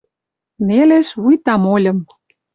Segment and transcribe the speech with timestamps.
[0.67, 1.97] Нелеш, вуйта мольым.